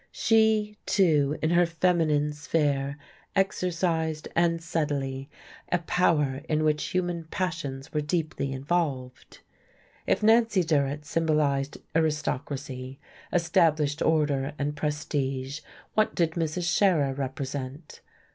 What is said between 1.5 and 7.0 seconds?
her feminine sphere, exercised, and subtly, a power in which